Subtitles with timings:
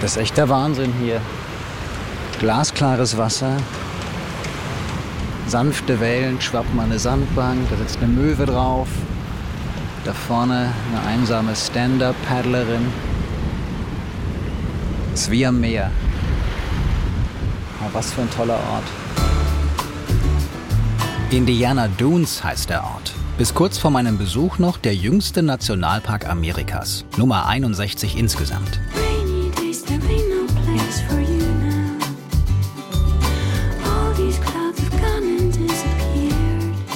[0.00, 1.20] Das ist echt der Wahnsinn hier.
[2.38, 3.56] Glasklares Wasser,
[5.46, 8.88] sanfte Wellen, schwappt mal eine Sandbank, da sitzt eine Möwe drauf.
[10.04, 12.86] Da vorne eine einsame Stand-Up-Paddlerin.
[15.12, 15.90] Es ist wie am Meer.
[17.82, 18.84] Oh, was für ein toller Ort.
[21.30, 23.12] Indiana Dunes heißt der Ort.
[23.36, 27.04] Bis kurz vor meinem Besuch noch der jüngste Nationalpark Amerikas.
[27.16, 28.80] Nummer 61 insgesamt.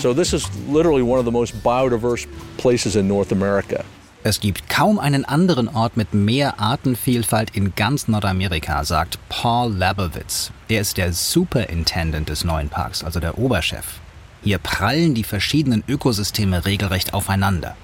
[0.04, 2.26] So this is literally one of the most biodiverse
[2.58, 3.86] places in North America.
[4.22, 10.50] Es gibt kaum einen anderen Ort mit mehr Artenvielfalt in ganz Nordamerika, sagt Paul Labowitz.
[10.68, 13.98] Er ist der Superintendent des neuen Parks, also der Oberchef.
[14.42, 17.74] Hier prallen die verschiedenen Ökosysteme regelrecht aufeinander.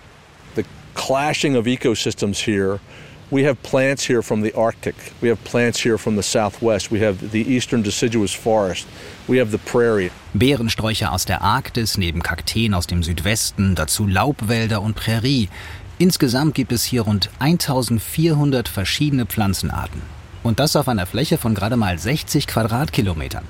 [0.56, 2.80] The clashing of ecosystems here.
[3.30, 4.94] We have plants here from the Arctic.
[5.22, 6.92] We have plants here from the southwest.
[6.92, 8.86] We have the eastern deciduous forest.
[9.26, 10.10] We have the prairie.
[10.32, 15.48] Beerensträucher aus der Arktis, neben Kakteen aus dem Südwesten, dazu Laubwälder und Prärie.
[15.98, 20.02] Insgesamt gibt es hier rund 1400 verschiedene Pflanzenarten.
[20.44, 23.44] Und das auf einer Fläche von gerade mal 60 Quadratkilometern.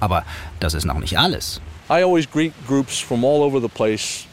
[0.00, 0.24] Aber
[0.58, 1.60] das ist noch nicht alles.
[1.90, 4.26] I always greet groups from all over the place,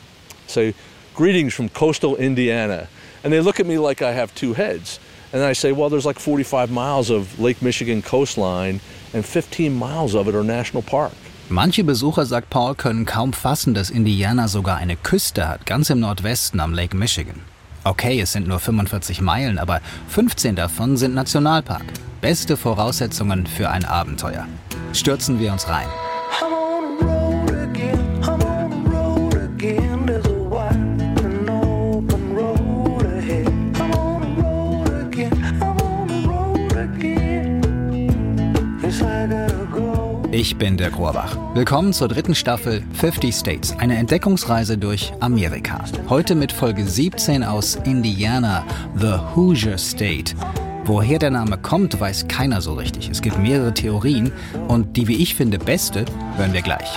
[0.48, 0.74] say,
[1.16, 2.88] greetings from coastal Indiana.
[3.24, 5.02] And they look at me like I have two heads.
[5.34, 8.80] And I say, well, there's like 45 miles of Lake Michigan coastline,
[9.14, 11.12] and 15 miles of it are national park.
[11.52, 16.00] Manche Besucher, sagt Paul, können kaum fassen, dass Indiana sogar eine Küste hat, ganz im
[16.00, 17.42] Nordwesten am Lake Michigan.
[17.84, 21.86] Okay, es sind nur 45 Meilen, aber 15 davon sind Nationalpark.
[22.22, 24.46] Beste Voraussetzungen für ein Abenteuer.
[24.94, 25.88] Stürzen wir uns rein.
[40.40, 41.36] Ich bin der Rohrbach.
[41.54, 45.84] Willkommen zur dritten Staffel 50 States, eine Entdeckungsreise durch Amerika.
[46.08, 48.66] Heute mit Folge 17 aus Indiana,
[48.96, 50.34] The Hoosier State.
[50.86, 53.10] Woher der Name kommt, weiß keiner so richtig.
[53.10, 54.32] Es gibt mehrere Theorien
[54.70, 56.06] und die, wie ich finde, beste
[56.38, 56.88] hören wir gleich.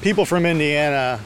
[0.00, 1.18] People from Indiana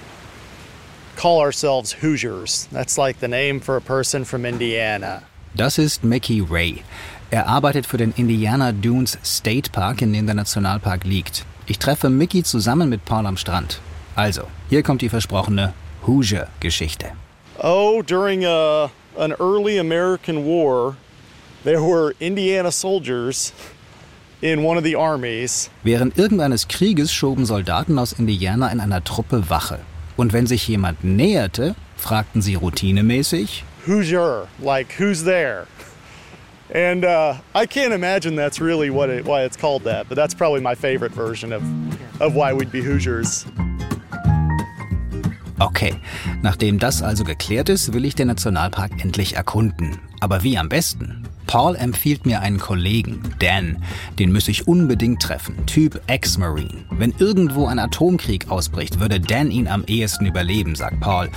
[1.14, 2.66] call ourselves Hoosiers.
[2.72, 5.22] That's like the name for a person from Indiana.
[5.54, 6.82] Das ist Mickey Ray.
[7.30, 11.44] Er arbeitet für den Indiana Dunes State Park, in dem der Nationalpark liegt.
[11.66, 13.80] Ich treffe Mickey zusammen mit Paul am Strand.
[14.16, 15.74] Also, hier kommt die versprochene
[16.06, 17.06] Hoosier-Geschichte.
[17.58, 20.96] Oh, during a, an early American war,
[21.64, 23.52] there were Indiana soldiers
[24.40, 25.70] in one of the armies.
[25.82, 29.80] Während irgendeines Krieges schoben Soldaten aus Indiana in einer Truppe Wache.
[30.16, 35.66] Und wenn sich jemand näherte, fragten sie routinemäßig, Hoosier, like who's there?
[36.70, 40.34] And uh, I can't imagine that's really what it, why it's called that, but that's
[40.34, 41.62] probably my favorite version of,
[42.20, 43.44] of why we'd be Hoosiers.
[45.60, 46.00] okay,
[46.42, 49.98] nachdem das also geklärt ist, will ich den Nationalpark endlich erkunden.
[50.20, 51.28] Aber wie am besten?
[51.46, 53.82] Paul empfiehlt mir einen Kollegen, Dan.
[54.18, 55.66] Den müsse ich unbedingt treffen.
[55.66, 56.84] Typ Ex-Marine.
[56.90, 61.28] Wenn irgendwo ein Atomkrieg ausbricht, würde Dan ihn am ehesten überleben, sagt Paul.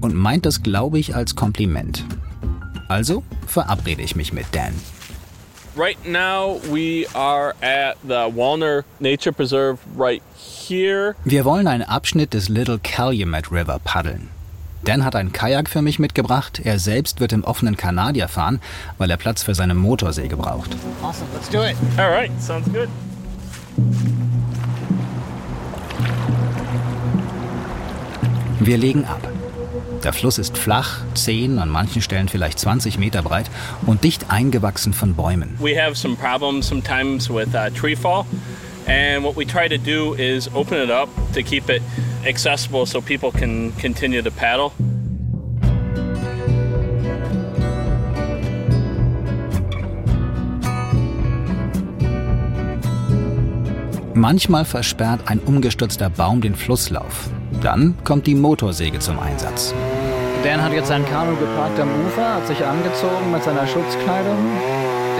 [0.00, 2.04] Und meint das, glaube ich, als Kompliment.
[2.88, 4.72] Also verabrede ich mich mit Dan.
[5.76, 11.14] Right now, we are at the Walner Nature Preserve right here.
[11.24, 14.28] Wir wollen einen Abschnitt des Little Calumet River paddeln.
[14.84, 16.60] Dan hat ein Kajak für mich mitgebracht.
[16.64, 18.60] Er selbst wird im offenen Kanadier fahren,
[18.98, 20.74] weil er Platz für seine Motorsäge braucht.
[21.02, 21.76] Awesome, let's do it.
[21.98, 22.88] All right, sounds good.
[28.60, 29.20] Wir legen ab.
[30.02, 33.50] Der Fluss ist flach, 10, an manchen Stellen vielleicht 20 Meter breit
[33.86, 35.56] und dicht eingewachsen von Bäumen.
[35.58, 38.24] We have some problems sometimes with uh, tree fall,
[38.86, 41.82] and what we try to do is open it up to keep it
[42.26, 44.72] accessible so people can continue to paddle.
[54.14, 57.30] Manchmal versperrt ein umgestürzter Baum den Flusslauf.
[57.62, 59.72] Dann kommt die Motorsäge zum Einsatz.
[60.44, 64.38] Dan hat jetzt sein Kanu geparkt am Ufer, hat sich angezogen mit seiner Schutzkleidung,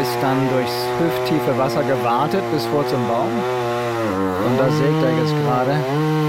[0.02, 3.32] ist dann durchs hüfttiefe Wasser gewartet bis vor zum Baum.
[4.47, 6.19] Und da sägt er jetzt gerade,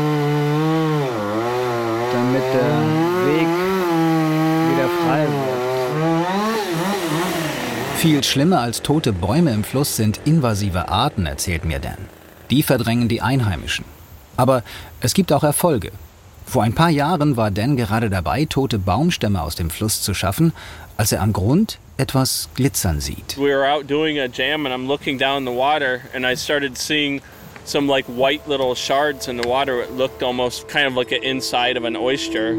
[2.42, 2.82] damit der
[3.26, 3.48] Weg
[4.72, 5.62] wieder frei wird.
[7.98, 11.98] Viel schlimmer als tote Bäume im Fluss sind invasive Arten, erzählt mir Dan.
[12.50, 13.86] Die verdrängen die Einheimischen.
[14.38, 14.64] Aber
[15.02, 15.92] es gibt auch Erfolge.
[16.46, 20.54] Vor ein paar Jahren war Dan gerade dabei, tote Baumstämme aus dem Fluss zu schaffen,
[20.98, 23.38] als er am Grund etwas glitzern sieht.
[23.38, 26.78] We were out doing a jam and I'm looking down the water and I started
[26.78, 27.22] seeing
[27.66, 29.82] some like white little shards in the water.
[29.82, 32.56] It looked almost kind of like an inside of an oyster.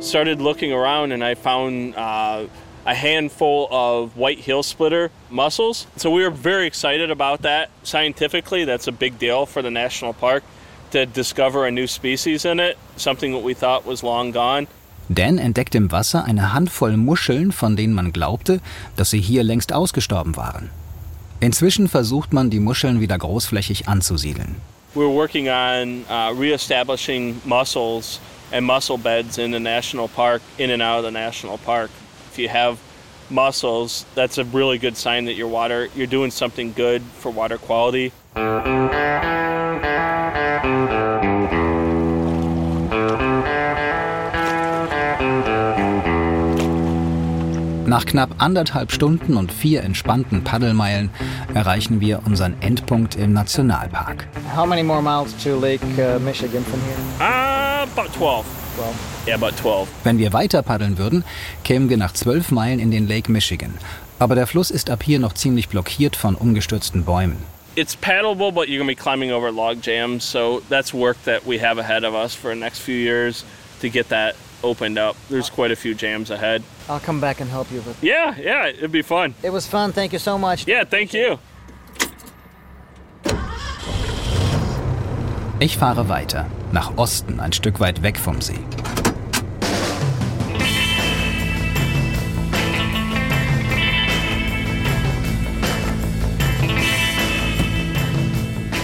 [0.00, 2.46] Started looking around and I found uh,
[2.86, 5.86] a handful of white heel splitter mussels.
[5.96, 7.70] So we were very excited about that.
[7.82, 10.44] Scientifically, that's a big deal for the national park
[10.92, 14.68] to discover a new species in it, something that we thought was long gone.
[15.08, 18.60] Dan entdeckte im Wasser eine Handvoll Muscheln, von denen man glaubte,
[18.96, 20.70] dass sie hier längst ausgestorben waren.
[21.40, 24.56] Inzwischen versucht man, die Muscheln wieder großflächig anzusiedeln.
[24.94, 28.18] We're working on uh, reestablishing mussels
[28.50, 31.90] and mussel beds in the national park, in and out of the national park.
[32.32, 32.78] If you have
[33.28, 37.58] mussels, that's a really good sign that your water, you're doing something good for water
[37.58, 38.12] quality.
[47.96, 51.08] Nach knapp anderthalb Stunden und vier entspannten Paddelmeilen
[51.54, 54.28] erreichen wir unseren Endpunkt im Nationalpark.
[54.54, 56.98] How many more miles to Lake uh, Michigan from here?
[57.18, 58.44] Uh, about 12.
[58.76, 58.92] Well,
[59.26, 59.88] Yeah, about 12.
[60.04, 61.24] Wenn wir weiter paddeln würden,
[61.64, 63.72] kämen wir nach zwölf Meilen in den Lake Michigan.
[64.18, 67.38] Aber der Fluss ist ab hier noch ziemlich blockiert von umgestürzten Bäumen.
[67.76, 71.58] It's paddleable, but you're to be climbing over log jams, so that's work that we
[71.58, 73.46] have ahead of us for the next few years
[73.80, 75.16] to get that opened up.
[75.28, 76.62] There's quite a few jams ahead.
[76.88, 77.80] I'll come back and help you.
[77.80, 79.34] But Yeah, yeah, it'd be fun.
[79.42, 79.92] it was fun.
[79.92, 80.66] Thank you so much.
[80.66, 81.38] Yeah, thank you.
[85.58, 88.58] Ich fahre weiter, nach Osten, ein Stück weit weg vom See.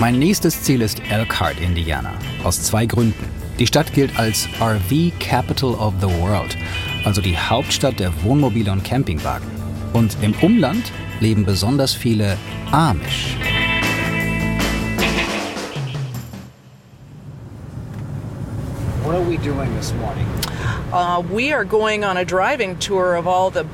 [0.00, 2.14] Mein nächstes Ziel ist Elkhart, Indiana.
[2.42, 3.31] Aus zwei Gründen.
[3.62, 6.56] Die Stadt gilt als RV Capital of the World,
[7.04, 9.46] also die Hauptstadt der Wohnmobile und Campingwagen.
[9.92, 12.36] Und im Umland leben besonders viele
[12.72, 13.36] Amish.
[19.04, 20.26] What are we doing this morning?
[20.92, 23.64] Uh, we are going on a driving tour of all the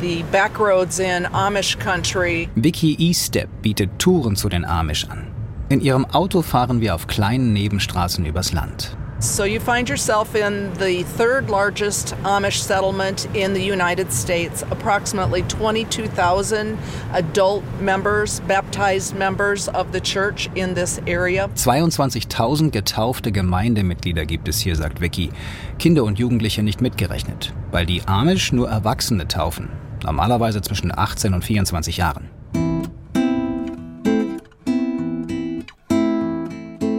[0.00, 2.48] the back roads in Amish country.
[2.54, 5.26] Vicky Eastep bietet Touren zu den Amish an.
[5.68, 8.96] In ihrem Auto fahren wir auf kleinen Nebenstraßen übers Land.
[9.18, 14.62] So you find yourself in the third largest Amish settlement in the United States.
[14.70, 16.78] Approximately 22,000
[17.14, 21.48] adult members, baptized members of the church in this area.
[21.54, 25.30] 22.000 getaufte Gemeindemitglieder gibt es hier, sagt Vicky.
[25.78, 29.70] Kinder und Jugendliche nicht mitgerechnet, weil die Amish nur Erwachsene taufen.
[30.04, 32.28] Normalerweise zwischen 18 und 24 Jahren.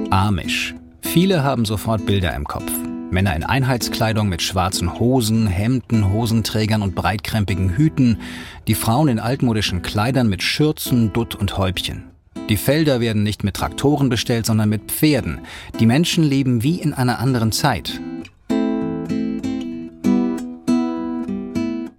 [0.09, 0.76] Amish.
[1.13, 2.71] Viele haben sofort Bilder im Kopf.
[3.09, 8.19] Männer in Einheitskleidung mit schwarzen Hosen, Hemden, Hosenträgern und breitkrempigen Hüten,
[8.67, 12.03] die Frauen in altmodischen Kleidern mit Schürzen, Dutt und Häubchen.
[12.49, 15.39] Die Felder werden nicht mit Traktoren bestellt, sondern mit Pferden.
[15.79, 17.99] Die Menschen leben wie in einer anderen Zeit.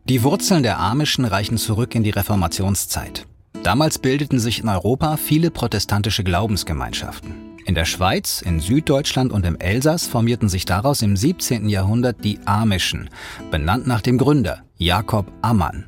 [0.04, 3.26] Die Wurzeln der Amischen reichen zurück in die Reformationszeit.
[3.62, 7.47] Damals bildeten sich in Europa viele protestantische Glaubensgemeinschaften.
[7.68, 11.68] In der Schweiz, in Süddeutschland und im Elsass formierten sich daraus im 17.
[11.68, 13.10] Jahrhundert die Amischen,
[13.50, 15.84] benannt nach dem Gründer, Jakob Ammann.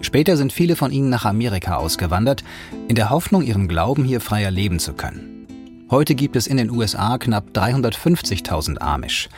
[0.00, 2.42] Später sind viele von ihnen nach Amerika ausgewandert,
[2.88, 5.46] in der Hoffnung, ihren Glauben hier freier leben zu können.
[5.90, 9.28] Heute gibt es in den USA knapp 350.000 Amish,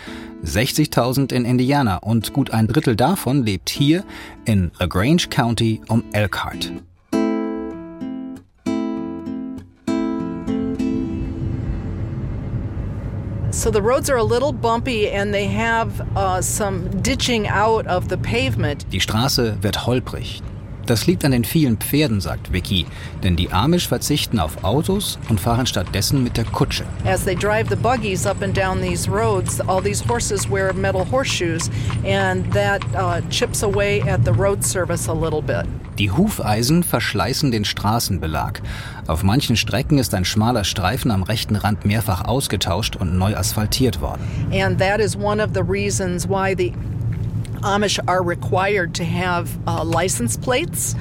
[0.44, 4.04] 60.000 in Indiana und gut ein Drittel davon lebt hier
[4.44, 6.70] in LaGrange County um Elkhart.
[13.62, 18.08] So the roads are a little bumpy and they have uh, some ditching out of
[18.08, 18.84] the pavement.
[18.90, 20.42] Die Straße wird holprig.
[20.92, 22.84] Das liegt an den vielen Pferden, sagt Vicky,
[23.22, 26.84] denn die Amish verzichten auf Autos und fahren stattdessen mit der Kutsche.
[27.06, 31.10] As they drive the buggies up and down these roads, all these horses wear metal
[31.10, 31.70] horseshoes,
[32.04, 35.64] and that uh, chips away at the road service a little bit.
[35.98, 38.60] Die Hufeisen verschleißen den Straßenbelag.
[39.06, 44.02] Auf manchen Strecken ist ein schmaler Streifen am rechten Rand mehrfach ausgetauscht und neu asphaltiert
[44.02, 44.20] worden.
[44.52, 46.74] And that is one of the reasons why the
[47.62, 50.94] Amish are required to have uh, license plates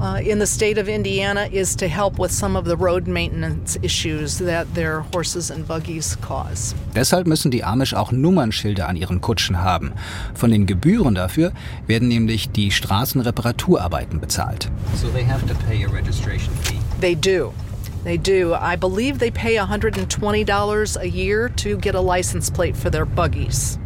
[0.00, 3.78] uh, in the state of Indiana is to help with some of the road maintenance
[3.82, 6.74] issues that their horses and buggies cause.
[6.94, 9.92] Deshalb müssen die Amish auch Nummernschilder an ihren Kutschen haben.
[10.34, 11.52] Von den Gebühren dafür
[11.86, 14.70] werden nämlich die Straßenreparaturarbeiten bezahlt.
[14.96, 16.78] So they have to pay a registration fee.
[17.00, 17.52] They do.
[18.04, 18.54] They do.
[18.54, 23.79] I believe they pay $120 a year to get a license plate for their buggies.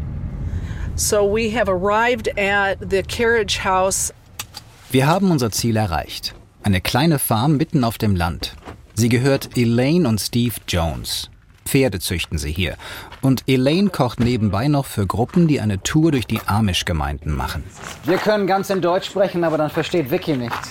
[0.96, 4.12] So we have arrived at the carriage house.
[4.90, 6.34] Wir haben unser Ziel erreicht.
[6.62, 8.54] Eine kleine Farm mitten auf dem Land.
[8.94, 11.30] Sie gehört Elaine und Steve Jones.
[11.64, 12.76] Pferde züchten sie hier.
[13.20, 17.64] Und Elaine kocht nebenbei noch für Gruppen, die eine Tour durch die Amish-Gemeinden machen.
[18.04, 20.70] Wir können ganz in Deutsch sprechen, aber dann versteht Vicky nichts.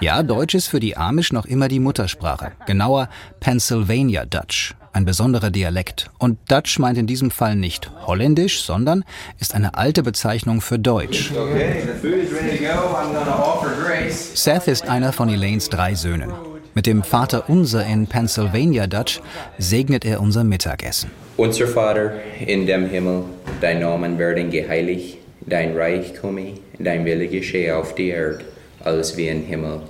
[0.00, 2.52] Ja, Deutsch ist für die Amish noch immer die Muttersprache.
[2.66, 3.08] Genauer
[3.40, 4.74] Pennsylvania Dutch.
[4.92, 6.10] Ein besonderer Dialekt.
[6.18, 9.04] Und Dutch meint in diesem Fall nicht Holländisch, sondern
[9.40, 11.32] ist eine alte Bezeichnung für Deutsch.
[11.32, 12.96] Okay, the food is ready to go.
[12.96, 14.30] I'm gonna offer Grace.
[14.34, 16.32] Seth ist einer von Elaines drei Söhnen.
[16.76, 19.20] Mit dem Vater Unser in Pennsylvania Dutch
[19.58, 21.08] segnet er unser Mittagessen.
[21.36, 22.14] Unser Vater
[22.44, 23.22] in dem Himmel,
[23.60, 28.40] dein Namen werden geheiligt, dein Reich komme, dein Wille geschehe auf die Erde,
[28.80, 29.82] als wie im Himmel.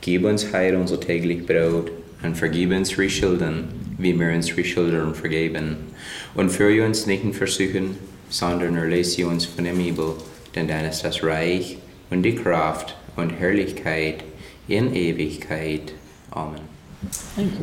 [0.00, 1.90] Gib uns heute unser täglich Brot
[2.22, 3.64] und vergib uns Schulden,
[3.98, 5.76] wie wir unsere Schulden vergeben.
[6.36, 7.96] Und führe uns nicht in Versuchen,
[8.30, 10.14] sondern erlöse uns von dem Übel,
[10.54, 11.78] denn dein ist das Reich
[12.10, 14.22] und die Kraft und Herrlichkeit
[14.68, 15.94] in Ewigkeit.
[16.32, 16.60] Amen.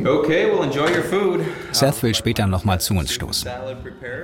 [0.05, 1.45] Okay, well, enjoy your food.
[1.73, 3.49] Seth will später nochmal zu uns stoßen.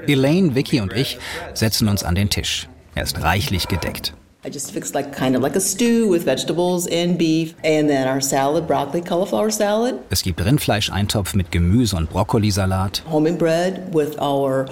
[0.07, 1.19] Elaine, Vicky und ich
[1.53, 2.67] setzen uns an den Tisch.
[2.95, 4.13] Er ist reichlich gedeckt.
[4.43, 8.07] I just fixed like kind of like a stew with vegetables and beef, and then
[8.07, 13.03] our salad, broccoli, cauliflower salad, Es gibt Rindfleischeintopf mit Gemüse und Brokkolisalat.
[13.11, 14.65] homemade bread with our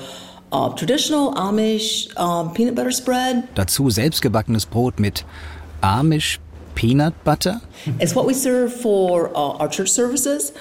[0.51, 3.43] uh, traditional Amish um, peanut butter spread.
[3.53, 5.23] Dazu selbstgebackenes Brot mit
[5.81, 6.39] Amish
[6.75, 7.61] Peanut Butter.
[7.99, 10.53] It's what we serve for uh, our church services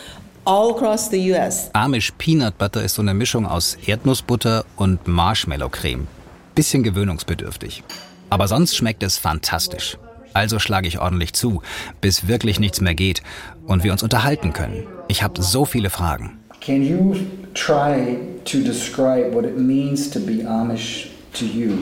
[0.44, 1.70] all across the U.S.
[1.74, 6.06] Amish Peanut Butter ist so eine Mischung aus Erdnussbutter und Marshmallow-Creme.
[6.54, 7.82] Bisschen gewöhnungsbedürftig.
[8.30, 9.98] Aber sonst schmeckt es fantastisch.
[10.34, 11.62] Also schlage ich ordentlich zu,
[12.00, 13.22] bis wirklich nichts mehr geht
[13.66, 14.86] und wir uns unterhalten können.
[15.08, 16.38] Ich habe so viele Fragen.
[16.60, 17.14] Can you
[17.54, 21.76] try to describe what it means to be Amish to you?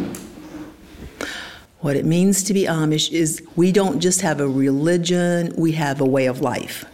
[1.86, 6.00] What it means to be Amish is we don't just have a religion, we have
[6.00, 6.84] a way of life.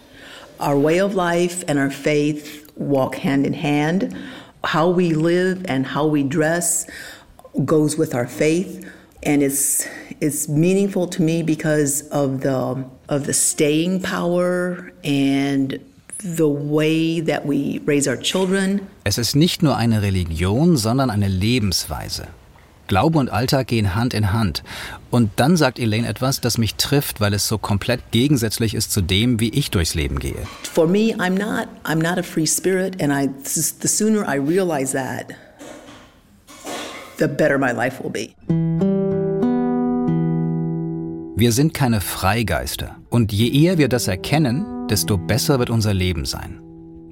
[0.61, 4.14] Our way of life and our faith walk hand in hand.
[4.64, 6.87] How we live and how we dress
[7.64, 8.87] goes with our faith
[9.22, 9.88] and it's
[10.20, 15.80] it's meaningful to me because of the of the staying power and
[16.18, 18.87] the way that we raise our children.
[19.04, 22.28] Es ist nicht nur eine Religion, sondern eine Lebensweise.
[22.92, 24.62] Glaube und Alltag gehen Hand in Hand.
[25.11, 29.00] Und dann sagt Elaine etwas, das mich trifft, weil es so komplett gegensätzlich ist zu
[29.00, 30.37] dem, wie ich durchs Leben gehe.
[30.75, 34.92] For me, I'm not I'm not a free spirit and I the sooner I realize
[34.92, 35.28] that
[37.18, 38.34] the better my life will be.
[41.34, 42.96] Wir sind keine Freigeister.
[43.08, 46.61] Und je eher wir das erkennen, desto besser wird unser Leben sein.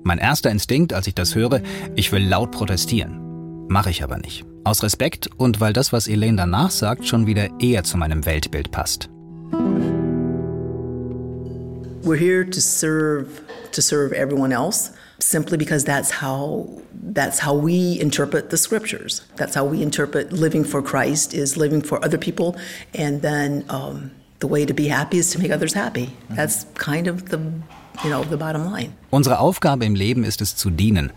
[0.03, 1.63] Mein erster Instinkt, als ich das höre,
[1.97, 3.67] ich will laut protestieren.
[3.69, 4.45] Mache ich aber nicht.
[4.63, 8.71] Aus Respekt und weil das, was Elaine danach sagt, schon wieder eher zu meinem Weltbild
[8.71, 9.09] passt.
[12.03, 17.99] We're here to serve to serve everyone else simply because that's how that's how we
[18.01, 19.23] interpret the scriptures.
[19.37, 22.55] That's how we interpret living for Christ is living for other people
[22.95, 26.11] and then um, the way to be happy is to make others happy.
[26.31, 27.39] That's kind of the
[28.05, 28.93] you know the bottom line.
[29.11, 31.13] Unsere Aufgabe im Leben ist es zu dienen,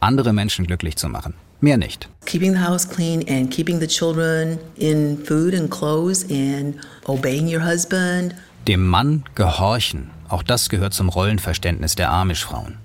[0.00, 1.34] andere Menschen glücklich zu machen.
[1.60, 2.08] Mehr nicht.
[2.24, 7.64] Keeping the house clean and keeping the children in food and clothes and obeying your
[7.64, 8.34] husband.
[8.68, 10.10] Dem Mann gehorchen.
[10.28, 12.76] Auch das gehört zum Rollenverständnis der Amish-Frauen.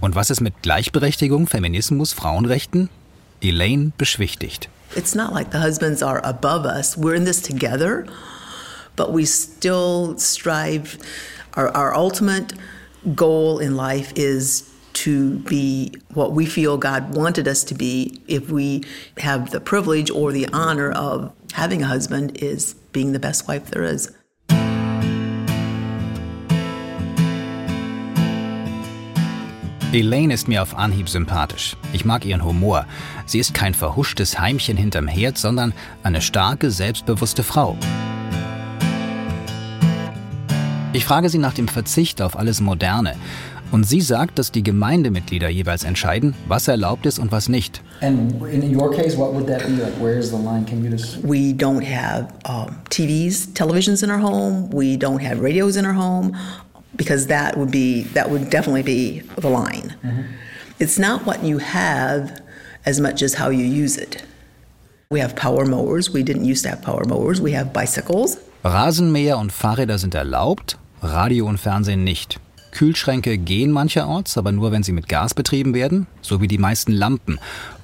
[0.00, 2.88] Und was ist mit Gleichberechtigung, Feminismus, Frauenrechten?
[3.40, 4.68] Elaine beschwichtigt.
[4.96, 6.96] It's not like the husbands are above us.
[6.96, 8.06] We're in this together,
[8.96, 10.98] but we still strive.
[11.56, 12.54] Our, our ultimate
[13.14, 14.64] goal in life is
[15.04, 18.20] to be what we feel God wanted us to be.
[18.28, 18.82] If we
[19.18, 23.70] have the privilege or the honor of having a husband, is being the best wife
[23.70, 24.10] there is.
[29.92, 31.76] Elaine ist mir auf Anhieb sympathisch.
[31.92, 32.84] Ich mag ihren Humor.
[33.24, 35.72] Sie ist kein verhuschtes Heimchen hinterm Herd, sondern
[36.02, 37.78] eine starke, selbstbewusste Frau.
[40.92, 43.16] Ich frage sie nach dem Verzicht auf alles Moderne.
[43.72, 47.82] Und sie sagt, dass die Gemeindemitglieder jeweils entscheiden, was erlaubt ist und was nicht.
[48.00, 49.82] And in your case, what would that be?
[49.82, 50.64] Like, where's the line?
[50.66, 54.70] Can you just We don't have um, TVs, televisions in our home.
[54.72, 56.36] We don't have radios in our home
[56.96, 59.94] because that would be that would definitely be the line.
[60.78, 62.40] It's not what you have
[62.84, 64.22] as much as how you use it.
[65.10, 66.12] We have power mowers.
[66.12, 67.40] We didn't used to have power mowers.
[67.40, 68.38] We have bicycles.
[68.64, 72.40] Rasenmäher und Fahrräder sind erlaubt, Radio und Fernsehen nicht.
[72.76, 76.92] Kühlschränke gehen mancherorts, aber nur wenn sie mit Gas betrieben werden, so wie die meisten
[76.92, 77.38] Lampen.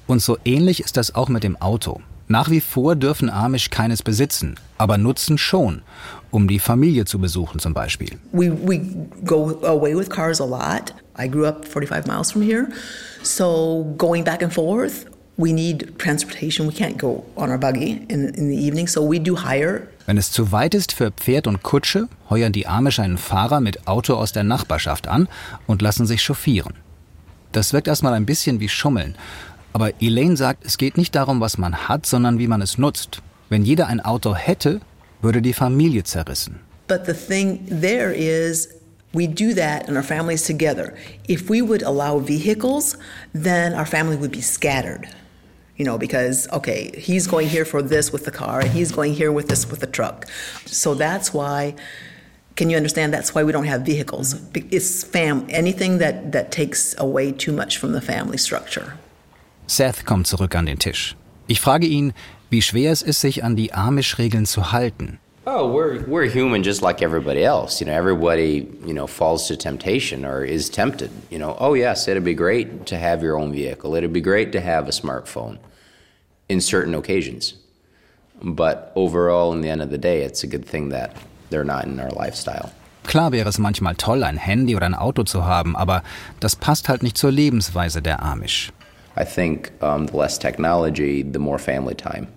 [0.05, 2.01] Und so ähnlich ist das auch mit dem Auto.
[2.27, 5.81] Nach wie vor dürfen Amish keines besitzen, aber nutzen schon,
[6.29, 8.19] um die Familie zu besuchen zum Beispiel.
[8.33, 8.81] We, we
[9.25, 10.93] go away with cars a lot.
[11.17, 12.67] I grew up 45 miles from here.
[13.23, 15.07] So going back and forth,
[15.37, 16.67] we need transportation.
[16.67, 19.87] We can't go on our buggy in, in the evening, so we do hire.
[20.05, 23.87] Wenn es zu weit ist für Pferd und Kutsche, heuern die Amish einen Fahrer mit
[23.87, 25.29] Auto aus der Nachbarschaft an
[25.65, 26.73] und lassen sich chauffieren.
[27.53, 29.15] Das wirkt erstmal ein bisschen wie Schummeln.
[29.71, 33.21] Aber Elaine sagt, es geht nicht darum, was man hat, sondern wie man es nutzt.
[33.49, 34.81] Wenn jeder ein Auto hätte,
[35.21, 36.59] würde die Familie zerrissen.
[36.87, 38.69] But the thing there is,
[39.13, 40.93] we do that and our families together.
[41.29, 42.97] If we would allow vehicles,
[43.33, 45.07] then our family would be scattered.
[45.75, 49.13] You know, because, okay, he's going here for this with the car, and he's going
[49.13, 50.27] here with this with the truck.
[50.65, 51.73] So that's why,
[52.55, 53.11] can you understand?
[53.11, 54.35] That's why we don't have vehicles.
[54.35, 54.67] Mm-hmm.
[54.69, 58.99] It's fam- anything that, that takes away too much from the family structure.
[59.65, 61.15] Seth kommt zurück an den Tisch.
[61.47, 62.13] Ich frage ihn,
[62.51, 65.19] wie schwer es ist, sich an die Amish-Regeln zu halten.
[65.45, 67.81] Oh, we're we're human just like everybody else.
[67.81, 71.11] You know, everybody, you know, falls to temptation or is tempted.
[71.29, 73.93] You know, oh yes, it'd be great to have your own vehicle.
[73.95, 75.57] It'd be great to have a smartphone
[76.47, 77.55] in certain occasions.
[78.41, 81.17] But overall in the end of the day, it's a good thing that
[81.49, 82.71] they're not in our lifestyle.
[83.03, 86.03] Klar wäre es manchmal toll, ein Handy oder ein Auto zu haben, aber
[86.39, 88.71] das passt halt nicht zur Lebensweise der Amish.
[89.17, 92.27] I think um, the less technology, the more family time.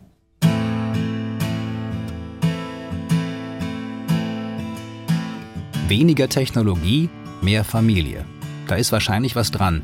[5.88, 7.08] Weniger Technologie,
[7.42, 8.24] mehr Familie.
[8.66, 9.82] Da ist wahrscheinlich was dran.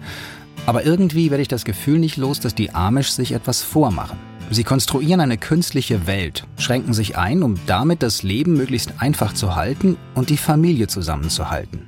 [0.66, 4.18] Aber irgendwie werde ich das Gefühl nicht los, dass die Amish sich etwas vormachen.
[4.50, 9.54] Sie konstruieren eine künstliche Welt, schränken sich ein, um damit das Leben möglichst einfach zu
[9.54, 11.82] halten und die Familie zusammenzuhalten.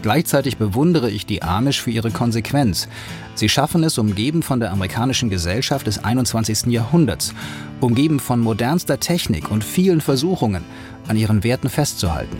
[0.00, 2.88] Gleichzeitig bewundere ich die Amish für ihre Konsequenz.
[3.34, 6.72] Sie schaffen es, umgeben von der amerikanischen Gesellschaft des 21.
[6.72, 7.34] Jahrhunderts,
[7.80, 10.64] umgeben von modernster Technik und vielen Versuchungen,
[11.06, 12.38] an ihren Werten festzuhalten.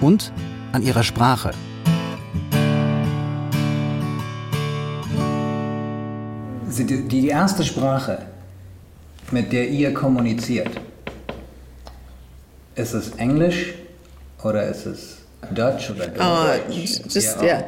[0.00, 0.32] Und
[0.74, 1.52] an ihrer Sprache.
[6.76, 8.18] Die, erste Sprache,
[9.30, 10.70] mit der ihr kommuniziert,
[12.74, 13.74] ist es Englisch
[14.42, 15.18] oder ist es
[15.54, 17.00] Deutsch oder Uh, Deutsch?
[17.14, 17.62] just, yeah,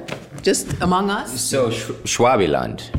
[0.45, 1.31] just among us.
[1.51, 2.91] So Sch Schwabiland,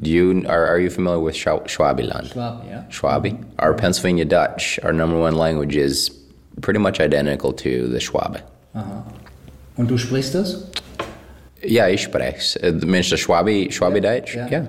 [0.00, 2.32] do you are, are you familiar with Schwa- Schwabiland?
[2.32, 2.84] Schwab, ja.
[2.90, 3.38] Schwabi.
[3.60, 6.10] Our Pennsylvania Dutch, our number one language, is
[6.60, 8.40] pretty much identical to the Schwabe.
[8.74, 9.04] Aha.
[9.76, 10.68] Und du sprichst es?
[11.62, 12.56] Ja, ich spreche es.
[12.56, 14.34] Äh, Mensch, das Schwabi, Schwabi Deutsch?
[14.34, 14.48] Ja.
[14.48, 14.66] Ja.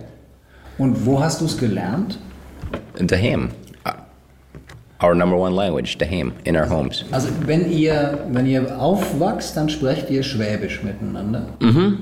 [0.78, 2.18] Und wo hast du es gelernt?
[2.98, 3.50] Daheim.
[3.86, 3.92] Uh,
[5.04, 7.04] Our number one language, daheim, in our homes.
[7.12, 11.48] Also wenn ihr, wenn ihr aufwachst, dann sprecht ihr Schwäbisch miteinander.
[11.60, 11.98] Mm-hmm.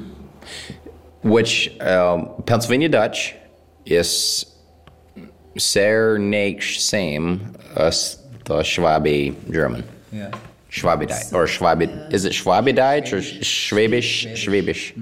[1.24, 3.36] Which um, Pennsylvania Dutch
[3.86, 4.46] is
[5.56, 7.40] sehr nicht same
[7.76, 9.84] as the Schwabi German.
[10.12, 10.30] Ja.
[10.72, 11.34] Schwabi Deutsch.
[11.34, 14.28] Or Schwabi, is it Schwabi Deutsch or Schwäbisch?
[14.36, 14.94] Schwäbisch.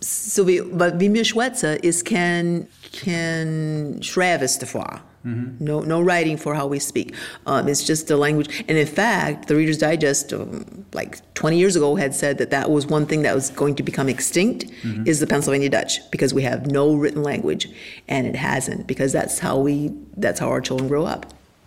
[0.00, 5.00] So wie, but wie wir schwätzen, ist kein, kein Schreibes davor.
[5.26, 7.14] No, no writing for how we speak.
[7.46, 8.62] Um, it's just the language.
[8.68, 12.70] And in fact, the Reader's Digest, um, like 20 years ago, had said that that
[12.70, 15.08] was one thing that was going to become extinct Mhm.
[15.08, 17.70] is the Pennsylvania Dutch because we have no written language,
[18.06, 21.24] and it hasn't because that's how we that's how our children grow up.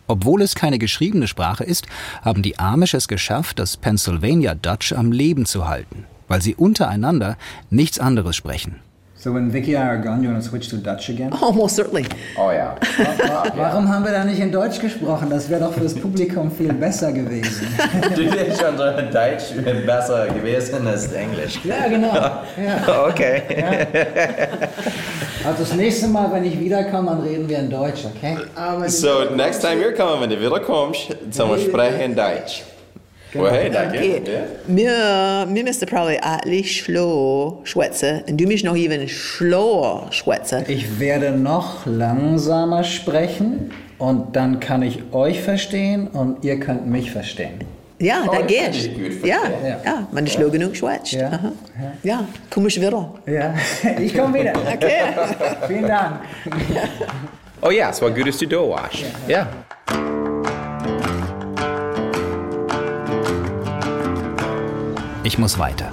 [0.08, 1.86] Obwohl es keine geschriebene Sprache ist,
[2.22, 7.38] haben die Amish es geschafft, das Pennsylvania Dutch am Leben zu halten, weil sie untereinander
[7.70, 8.80] nichts anderes sprechen.
[9.28, 11.34] So when Vicky and I are gone, you want to switch to Dutch again?
[11.34, 12.06] Almost certainly.
[12.38, 12.78] Oh ja.
[13.58, 15.30] Warum haben wir da nicht in Deutsch gesprochen?
[15.30, 17.68] Das wäre doch für das Publikum viel besser gewesen.
[18.16, 19.52] Du bist schon Deutsch
[19.86, 21.60] besser gewesen als Englisch.
[21.66, 22.14] Ja, genau.
[22.58, 23.06] Ja.
[23.10, 23.42] Okay.
[25.46, 28.38] Also das nächste Mal, wenn ich wiederkomme, dann reden wir in Deutsch, okay?
[28.88, 32.64] So, next time you're coming, wenn du wiederkommst, wir sprechen Deutsch.
[33.38, 33.98] Well, hey, danke.
[33.98, 34.22] Okay.
[34.68, 40.64] Mir, mir müsste probably eigentlich schlau schwätzen und du mich noch even schlauer schwätzen.
[40.68, 47.12] Ich werde noch langsamer sprechen und dann kann ich euch verstehen und ihr könnt mich
[47.12, 47.60] verstehen.
[48.00, 48.76] Ja, Oh, da geht.
[49.26, 49.76] Ja, verstehen.
[49.84, 51.14] ja, wenn ich schlau genug schwätzt.
[51.14, 51.28] Ja.
[51.30, 51.52] Aha.
[52.04, 53.12] Ja, komm ich wieder.
[53.26, 53.56] Ja,
[54.00, 54.54] ich komme wieder.
[54.56, 55.00] Okay.
[55.68, 56.20] Vielen Dank.
[57.60, 59.04] Oh ja, es war gut, dass du da warst.
[59.28, 59.48] Ja.
[65.28, 65.92] Ich muss weiter.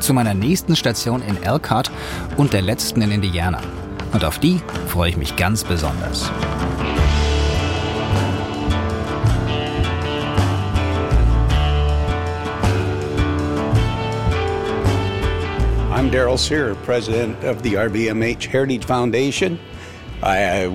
[0.00, 1.88] Zu meiner nächsten Station in Elkhart
[2.36, 3.60] und der letzten in Indiana.
[4.12, 6.28] Und auf die freue ich mich ganz besonders.
[15.94, 19.60] I'm Daryl Sear, president of the RVMH Heritage Foundation,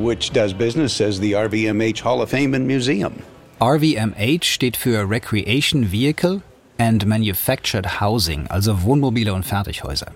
[0.01, 3.11] which does business as the RVMH Hall of Fame and Museum.
[3.59, 6.41] RVMH steht für Recreation Vehicle
[6.77, 10.11] and Manufactured Housing, also Wohnmobile und Fertighäuser.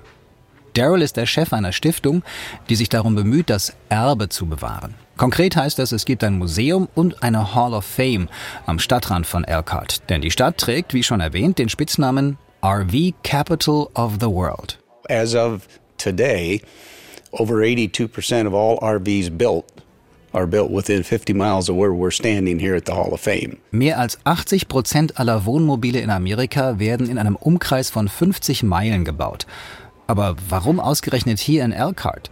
[0.73, 2.23] Daryl ist der Chef einer Stiftung,
[2.69, 4.95] die sich darum bemüht, das Erbe zu bewahren.
[5.17, 8.29] Konkret heißt das, es gibt ein Museum und eine Hall of Fame
[8.65, 10.09] am Stadtrand von Elkhart.
[10.09, 14.79] Denn die Stadt trägt, wie schon erwähnt, den Spitznamen RV Capital of the World.
[15.09, 16.61] As of today,
[17.31, 19.65] over 82% of all RVs built
[20.33, 23.57] are built within 50 miles of where we're standing here at the Hall of Fame.
[23.71, 29.05] Mehr als 80 Prozent aller Wohnmobile in Amerika werden in einem Umkreis von 50 Meilen
[29.05, 29.45] gebaut.
[30.07, 32.31] Aber warum ausgerechnet hier in Elkhart?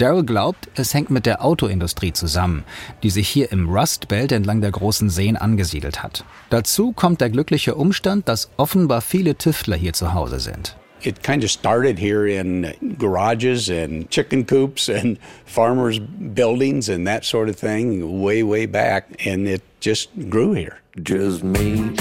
[0.00, 2.64] Daryl glaubt, es hängt mit der Autoindustrie zusammen,
[3.02, 6.24] die sich hier im Rust Belt entlang der großen Seen angesiedelt hat.
[6.48, 10.79] Dazu kommt der glückliche Umstand, dass offenbar viele Tüftler hier zu Hause sind.
[11.02, 17.24] It kind of started here in garages and chicken coops and farmers' buildings and that
[17.24, 20.80] sort of thing, way, way back, and it just grew here.
[21.02, 21.96] Just me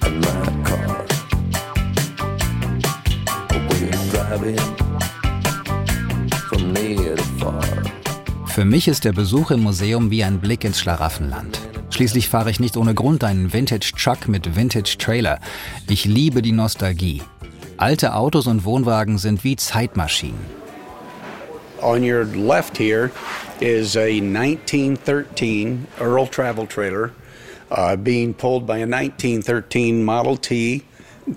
[0.00, 1.04] and my car.
[3.68, 4.56] We're driving
[6.48, 7.62] from near to far.
[8.46, 11.73] Für mich ist der Besuch im Museum wie ein Blick ins Schlaraffenland.
[11.94, 15.38] Schließlich fahre ich nicht ohne Grund einen Vintage Truck mit Vintage Trailer.
[15.88, 17.22] Ich liebe die Nostalgie.
[17.76, 20.40] Alte Autos und Wohnwagen sind wie Zeitmaschinen.
[21.80, 23.12] On your left here
[23.60, 27.12] is a 1913 Earl Travel Trailer
[27.70, 30.82] uh, being pulled by a 1913 Model T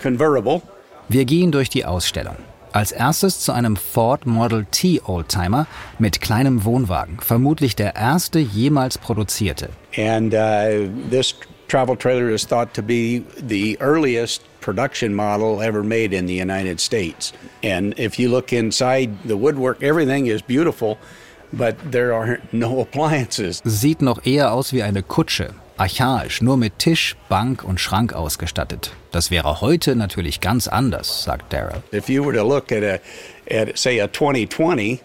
[0.01, 0.63] convertible.
[1.07, 2.37] Wir gehen durch die Ausstellung.
[2.77, 5.65] Als erstes zu einem Ford Model T Oldtimer
[5.97, 9.69] mit kleinem Wohnwagen, vermutlich der erste jemals produzierte.
[9.97, 11.33] And uh, this
[11.67, 16.79] travel trailer is thought to be the earliest production model ever made in the United
[16.79, 17.33] States.
[17.63, 20.99] And if you look inside the woodwork, everything is beautiful,
[21.51, 23.59] but there are no appliances.
[23.65, 28.91] Sieht noch eher aus wie eine Kutsche, archaisch, nur mit Tisch, Bank und Schrank ausgestattet.
[29.11, 31.81] Das wäre heute natürlich ganz anders, sagt Daryl.
[31.93, 32.99] If you were to look at a,
[33.49, 35.01] at say a 2020,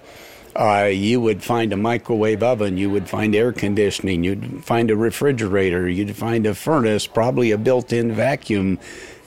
[0.54, 4.96] uh, you would find a microwave oven, you would find air conditioning, you'd find a
[4.96, 8.78] refrigerator, you'd find a furnace, probably a built-in vacuum,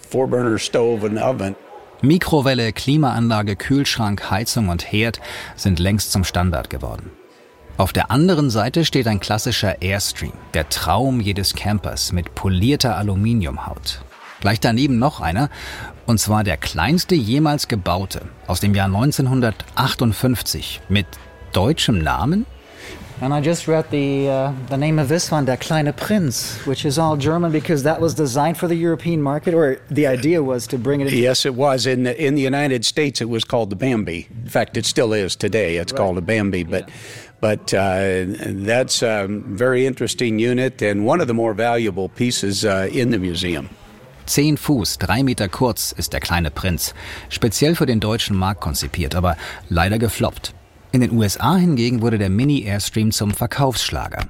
[0.02, 1.56] four-burner stove and oven.
[2.02, 5.20] Mikrowelle, Klimaanlage, Kühlschrank, Heizung und Herd
[5.56, 7.12] sind längst zum Standard geworden.
[7.78, 14.00] Auf der anderen Seite steht ein klassischer Airstream, der Traum jedes Campers mit polierter Aluminiumhaut.
[14.40, 15.50] Gleich daneben noch einer,
[16.06, 21.06] und zwar der kleinste jemals gebaute, aus dem Jahr 1958, mit
[21.52, 22.46] deutschem Namen?
[23.22, 26.84] And I just read the uh, the name of this one, Der kleine Prinz, which
[26.84, 30.68] is all German because that was designed for the European market, or the idea was
[30.68, 31.08] to bring it.
[31.08, 31.18] In.
[31.18, 31.86] Yes, it was.
[31.86, 34.28] In the, in the United States, it was called the Bambi.
[34.44, 35.78] In fact, it still is today.
[35.78, 36.90] It's called a Bambi, but.
[37.46, 38.26] But uh,
[38.66, 43.20] that's a very interesting unit and one of the more valuable pieces uh, in the
[43.20, 43.70] museum.
[44.26, 46.96] Zehn Fuß, drei Meter kurz ist der kleine Prinz.
[47.30, 49.38] Speziell für den deutschen Markt konzipiert, aber
[49.70, 50.56] leider gefloppt.
[50.92, 54.26] In den USA hingegen wurde der Mini-Airstream zum Verkaufsschlager.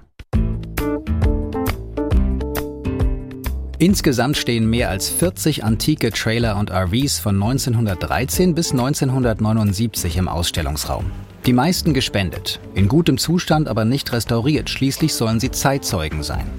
[3.79, 11.11] Insgesamt stehen mehr als 40 antike Trailer und RVs von 1913 bis 1979 im Ausstellungsraum.
[11.45, 14.67] Die meisten gespendet, in gutem Zustand, aber nicht restauriert.
[14.67, 16.49] Schließlich sollen sie Zeitzeugen sein.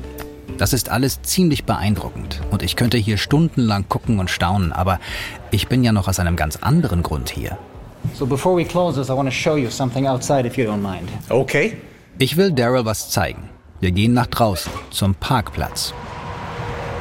[0.59, 5.01] Das ist alles ziemlich beeindruckend und ich könnte hier stundenlang gucken und staunen, aber
[5.51, 7.59] ich bin ja noch aus einem ganz anderen Grund hier.
[8.15, 10.83] So before we close this, I want to show you something outside, if you don't
[10.83, 11.09] mind.
[11.31, 11.77] Okay.
[12.19, 13.51] Ich will Daryl was zeigen.
[13.81, 15.93] Wir gehen nach draußen, zum Parkplatz.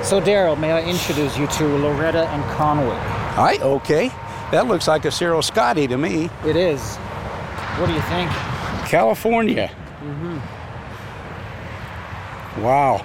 [0.02, 2.98] So Daryl, may I introduce you to Loretta and Conway?
[3.38, 4.10] Hi, okay.
[4.50, 6.32] That looks like a Cyril Scotty to me.
[6.43, 6.98] It is.
[7.78, 8.30] What do you think?
[8.90, 9.70] California.
[10.04, 10.42] Mhm.
[12.64, 13.02] Wow.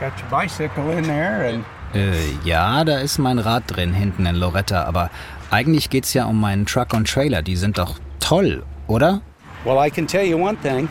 [0.00, 4.36] Got your bicycle in there and Äh, ja, da ist mein Rad drin, hinten in
[4.36, 5.10] Loretta, aber
[5.50, 7.42] eigentlich geht's ja um meinen Truck und Trailer.
[7.42, 9.22] Die sind doch toll, oder?
[9.64, 10.88] well, I can tell you one thing.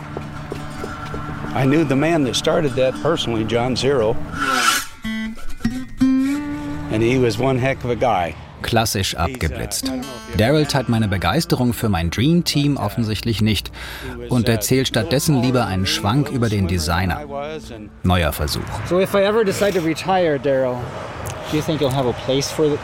[1.56, 4.16] I knew the man that started that personally, John Zero.
[6.92, 8.36] And he was one heck of a guy.
[8.62, 9.92] Klassisch abgeblitzt.
[10.38, 13.72] Daryl teilt meine Begeisterung für mein Dream Team offensichtlich nicht
[14.30, 17.22] und erzählt stattdessen lieber einen Schwank über den Designer.
[18.04, 18.62] Neuer Versuch.
[18.88, 20.78] So if I ever decide to retire, Daryl,
[21.52, 22.78] do you think you'll have a place for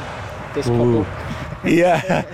[0.53, 1.05] this couple?
[1.63, 2.23] Yeah.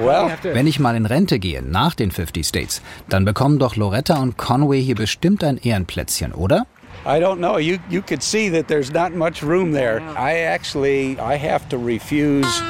[0.00, 4.16] Well, Wenn ich mal in Rente gehe, nach den 50 States, dann bekommen doch Loretta
[4.16, 6.66] und Conway hier bestimmt ein Ehrenplätzchen, oder?
[7.06, 7.58] I don't know.
[7.58, 10.00] You you could see that there's not much room there.
[10.16, 12.62] I actually I have to refuse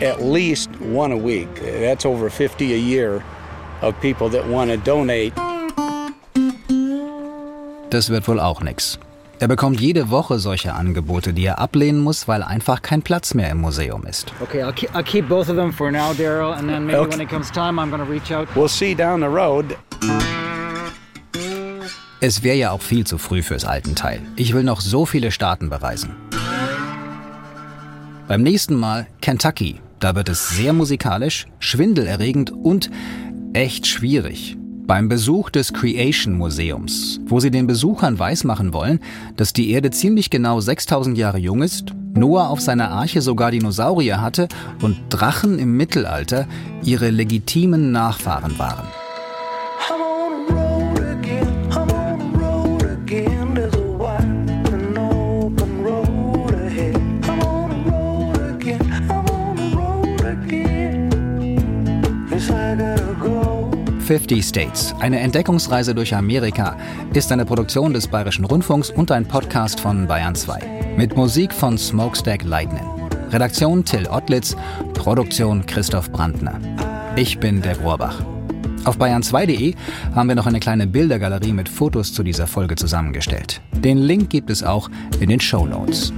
[0.00, 1.48] at least one a week.
[1.60, 3.22] That's over 50 a year
[3.80, 5.32] of people that want to donate.
[7.90, 8.98] Das wird wohl auch nix.
[9.40, 13.50] Er bekommt jede Woche solche Angebote, die er ablehnen muss, weil einfach kein Platz mehr
[13.50, 14.32] im Museum ist.
[14.42, 17.10] Okay, I'll keep, I'll keep both of them for now, Daryl, and then maybe Okay.
[17.12, 18.48] when it comes time, I'm going to reach out.
[18.56, 19.76] We'll see down the road.
[22.20, 24.20] Es wäre ja auch viel zu früh fürs Altenteil.
[24.34, 26.16] Ich will noch so viele Staaten bereisen.
[28.26, 29.80] Beim nächsten Mal Kentucky.
[30.00, 32.90] Da wird es sehr musikalisch, schwindelerregend und
[33.52, 34.56] echt schwierig.
[34.86, 39.00] Beim Besuch des Creation Museums, wo sie den Besuchern weismachen wollen,
[39.36, 44.20] dass die Erde ziemlich genau 6000 Jahre jung ist, Noah auf seiner Arche sogar Dinosaurier
[44.20, 44.48] hatte
[44.82, 46.48] und Drachen im Mittelalter
[46.82, 48.88] ihre legitimen Nachfahren waren.
[64.08, 66.78] 50 States, eine Entdeckungsreise durch Amerika,
[67.12, 70.94] ist eine Produktion des Bayerischen Rundfunks und ein Podcast von Bayern 2.
[70.96, 72.86] Mit Musik von Smokestack Lightning.
[73.30, 74.56] Redaktion Till Ottlitz,
[74.94, 76.58] Produktion Christoph Brandner.
[77.16, 78.18] Ich bin der Rohrbach.
[78.84, 79.74] Auf bayern2.de
[80.14, 83.60] haben wir noch eine kleine Bildergalerie mit Fotos zu dieser Folge zusammengestellt.
[83.72, 84.88] Den Link gibt es auch
[85.20, 86.14] in den Show Notes.